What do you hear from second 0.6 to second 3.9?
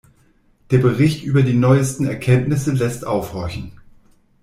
Der Bericht über die neuesten Erkenntnisse lässt aufhorchen.